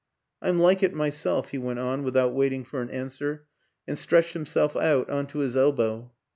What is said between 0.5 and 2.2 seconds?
like it myself," he went on